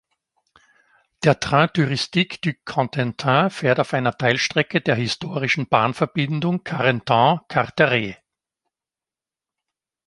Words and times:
Der 1.23 1.39
Train 1.39 1.69
Touristique 1.71 2.41
du 2.41 2.55
Cotentin 2.65 3.51
fährt 3.51 3.79
auf 3.79 3.93
einer 3.93 4.17
Teilstrecke 4.17 4.81
der 4.81 4.95
historischen 4.95 5.69
Bahnverbindung 5.69 6.63
Carentan-Carteret. 6.63 8.17